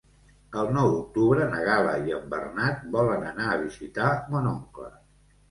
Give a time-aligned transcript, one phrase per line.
[0.61, 4.91] El nou d'octubre na Gal·la i en Bernat volen anar a visitar mon oncle.